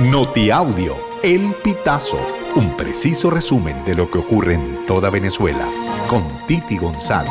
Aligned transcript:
Notiaudio, 0.00 0.96
El 1.22 1.54
Pitazo, 1.62 2.18
un 2.56 2.76
preciso 2.76 3.30
resumen 3.30 3.84
de 3.84 3.94
lo 3.94 4.10
que 4.10 4.18
ocurre 4.18 4.54
en 4.54 4.84
toda 4.86 5.08
Venezuela, 5.08 5.68
con 6.08 6.24
Titi 6.48 6.78
González. 6.78 7.30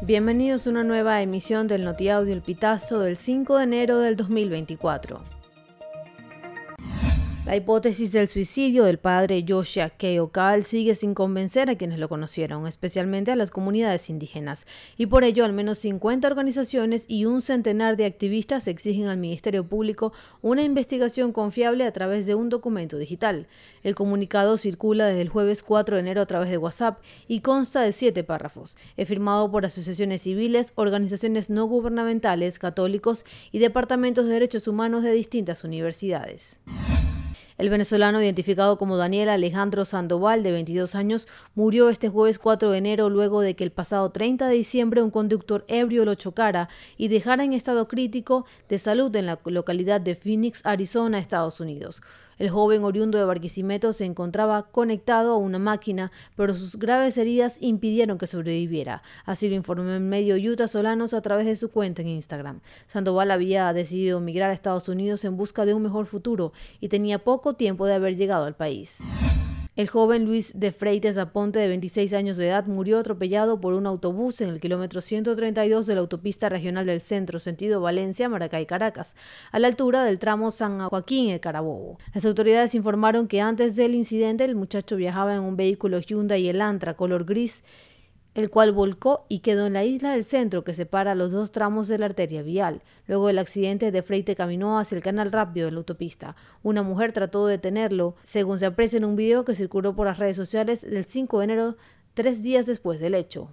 Bienvenidos 0.00 0.66
a 0.66 0.70
una 0.70 0.84
nueva 0.84 1.20
emisión 1.20 1.68
del 1.68 1.84
Notiaudio 1.84 2.32
El 2.32 2.40
Pitazo 2.40 3.00
del 3.00 3.18
5 3.18 3.58
de 3.58 3.64
enero 3.64 3.98
del 3.98 4.16
2024. 4.16 5.37
La 7.48 7.56
hipótesis 7.56 8.12
del 8.12 8.28
suicidio 8.28 8.84
del 8.84 8.98
padre 8.98 9.42
Joshua 9.48 9.88
Keokal 9.88 10.64
sigue 10.64 10.94
sin 10.94 11.14
convencer 11.14 11.70
a 11.70 11.76
quienes 11.76 11.98
lo 11.98 12.06
conocieron, 12.06 12.66
especialmente 12.66 13.32
a 13.32 13.36
las 13.36 13.50
comunidades 13.50 14.10
indígenas, 14.10 14.66
y 14.98 15.06
por 15.06 15.24
ello 15.24 15.46
al 15.46 15.54
menos 15.54 15.78
50 15.78 16.28
organizaciones 16.28 17.06
y 17.08 17.24
un 17.24 17.40
centenar 17.40 17.96
de 17.96 18.04
activistas 18.04 18.68
exigen 18.68 19.06
al 19.06 19.16
Ministerio 19.16 19.66
Público 19.66 20.12
una 20.42 20.62
investigación 20.62 21.32
confiable 21.32 21.86
a 21.86 21.92
través 21.94 22.26
de 22.26 22.34
un 22.34 22.50
documento 22.50 22.98
digital. 22.98 23.46
El 23.82 23.94
comunicado 23.94 24.58
circula 24.58 25.06
desde 25.06 25.22
el 25.22 25.30
jueves 25.30 25.62
4 25.62 25.96
de 25.96 26.00
enero 26.02 26.20
a 26.20 26.26
través 26.26 26.50
de 26.50 26.58
WhatsApp 26.58 27.00
y 27.28 27.40
consta 27.40 27.80
de 27.80 27.92
siete 27.92 28.24
párrafos. 28.24 28.76
Es 28.98 29.08
firmado 29.08 29.50
por 29.50 29.64
asociaciones 29.64 30.20
civiles, 30.20 30.74
organizaciones 30.74 31.48
no 31.48 31.64
gubernamentales, 31.64 32.58
católicos 32.58 33.24
y 33.52 33.58
departamentos 33.58 34.26
de 34.26 34.34
derechos 34.34 34.68
humanos 34.68 35.02
de 35.02 35.12
distintas 35.12 35.64
universidades. 35.64 36.58
El 37.58 37.70
venezolano 37.70 38.22
identificado 38.22 38.78
como 38.78 38.96
Daniel 38.96 39.28
Alejandro 39.28 39.84
Sandoval, 39.84 40.44
de 40.44 40.52
22 40.52 40.94
años, 40.94 41.26
murió 41.56 41.88
este 41.90 42.08
jueves 42.08 42.38
4 42.38 42.70
de 42.70 42.78
enero 42.78 43.10
luego 43.10 43.40
de 43.40 43.56
que 43.56 43.64
el 43.64 43.72
pasado 43.72 44.10
30 44.10 44.46
de 44.46 44.54
diciembre 44.54 45.02
un 45.02 45.10
conductor 45.10 45.64
ebrio 45.66 46.04
lo 46.04 46.14
chocara 46.14 46.68
y 46.96 47.08
dejara 47.08 47.42
en 47.42 47.54
estado 47.54 47.88
crítico 47.88 48.46
de 48.68 48.78
salud 48.78 49.14
en 49.16 49.26
la 49.26 49.40
localidad 49.44 50.00
de 50.00 50.14
Phoenix, 50.14 50.64
Arizona, 50.64 51.18
Estados 51.18 51.58
Unidos. 51.58 52.00
El 52.38 52.50
joven 52.50 52.84
oriundo 52.84 53.18
de 53.18 53.24
Barquisimeto 53.24 53.92
se 53.92 54.04
encontraba 54.04 54.70
conectado 54.70 55.32
a 55.32 55.36
una 55.36 55.58
máquina, 55.58 56.12
pero 56.36 56.54
sus 56.54 56.76
graves 56.76 57.18
heridas 57.18 57.58
impidieron 57.60 58.18
que 58.18 58.26
sobreviviera. 58.26 59.02
Así 59.24 59.48
lo 59.48 59.56
informó 59.56 59.90
en 59.90 60.08
medio 60.08 60.36
Utah 60.36 60.68
Solanos 60.68 61.14
a 61.14 61.22
través 61.22 61.46
de 61.46 61.56
su 61.56 61.70
cuenta 61.70 62.02
en 62.02 62.08
Instagram. 62.08 62.60
Sandoval 62.86 63.30
había 63.30 63.72
decidido 63.72 64.20
migrar 64.20 64.50
a 64.50 64.54
Estados 64.54 64.88
Unidos 64.88 65.24
en 65.24 65.36
busca 65.36 65.66
de 65.66 65.74
un 65.74 65.82
mejor 65.82 66.06
futuro 66.06 66.52
y 66.80 66.88
tenía 66.88 67.24
poco 67.24 67.54
tiempo 67.54 67.86
de 67.86 67.94
haber 67.94 68.16
llegado 68.16 68.44
al 68.44 68.54
país. 68.54 68.98
El 69.78 69.86
joven 69.86 70.24
Luis 70.24 70.58
de 70.58 70.72
Freites 70.72 71.18
Aponte, 71.18 71.60
de 71.60 71.68
26 71.68 72.12
años 72.12 72.36
de 72.36 72.48
edad, 72.48 72.66
murió 72.66 72.98
atropellado 72.98 73.60
por 73.60 73.74
un 73.74 73.86
autobús 73.86 74.40
en 74.40 74.48
el 74.48 74.58
kilómetro 74.58 75.00
132 75.00 75.86
de 75.86 75.94
la 75.94 76.00
autopista 76.00 76.48
regional 76.48 76.84
del 76.84 77.00
centro, 77.00 77.38
sentido 77.38 77.80
Valencia, 77.80 78.28
Maracay, 78.28 78.66
Caracas, 78.66 79.14
a 79.52 79.60
la 79.60 79.68
altura 79.68 80.02
del 80.02 80.18
tramo 80.18 80.50
San 80.50 80.80
Joaquín, 80.80 81.30
el 81.30 81.38
Carabobo. 81.38 82.00
Las 82.12 82.24
autoridades 82.24 82.74
informaron 82.74 83.28
que 83.28 83.40
antes 83.40 83.76
del 83.76 83.94
incidente 83.94 84.42
el 84.42 84.56
muchacho 84.56 84.96
viajaba 84.96 85.36
en 85.36 85.42
un 85.42 85.56
vehículo 85.56 86.00
Hyundai 86.00 86.48
Elantra 86.48 86.94
color 86.94 87.24
gris 87.24 87.62
el 88.38 88.50
cual 88.50 88.70
volcó 88.70 89.26
y 89.28 89.40
quedó 89.40 89.66
en 89.66 89.72
la 89.72 89.84
isla 89.84 90.12
del 90.12 90.22
centro 90.22 90.62
que 90.62 90.72
separa 90.72 91.16
los 91.16 91.32
dos 91.32 91.50
tramos 91.50 91.88
de 91.88 91.98
la 91.98 92.06
arteria 92.06 92.40
vial. 92.40 92.84
Luego 93.08 93.26
del 93.26 93.40
accidente, 93.40 93.90
de 93.90 94.02
Freite 94.04 94.36
caminó 94.36 94.78
hacia 94.78 94.94
el 94.94 95.02
canal 95.02 95.32
rápido 95.32 95.66
de 95.66 95.72
la 95.72 95.78
autopista. 95.78 96.36
Una 96.62 96.84
mujer 96.84 97.10
trató 97.10 97.48
de 97.48 97.56
detenerlo, 97.56 98.14
según 98.22 98.60
se 98.60 98.66
aprecia 98.66 98.98
en 98.98 99.06
un 99.06 99.16
video 99.16 99.44
que 99.44 99.56
circuló 99.56 99.96
por 99.96 100.06
las 100.06 100.20
redes 100.20 100.36
sociales 100.36 100.82
del 100.82 101.04
5 101.04 101.38
de 101.38 101.44
enero, 101.44 101.76
tres 102.14 102.40
días 102.40 102.64
después 102.66 103.00
del 103.00 103.16
hecho. 103.16 103.50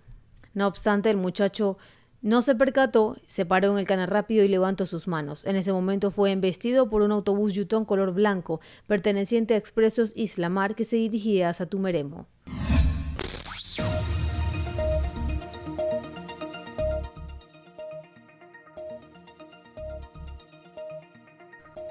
No 0.53 0.67
obstante, 0.67 1.09
el 1.09 1.17
muchacho 1.17 1.79
no 2.21 2.43
se 2.43 2.53
percató, 2.53 3.17
se 3.25 3.43
paró 3.43 3.71
en 3.71 3.79
el 3.79 3.87
canal 3.87 4.07
rápido 4.07 4.43
y 4.43 4.49
levantó 4.49 4.85
sus 4.85 5.07
manos. 5.07 5.45
En 5.45 5.55
ese 5.55 5.73
momento 5.73 6.11
fue 6.11 6.29
embestido 6.29 6.91
por 6.91 7.01
un 7.01 7.11
autobús 7.11 7.53
Yutón 7.53 7.85
color 7.85 8.13
blanco, 8.13 8.61
perteneciente 8.85 9.55
a 9.55 9.57
Expresos 9.57 10.11
Islamar, 10.15 10.75
que 10.75 10.83
se 10.83 10.97
dirigía 10.97 11.49
a 11.49 11.55
Satumeremo. 11.55 12.27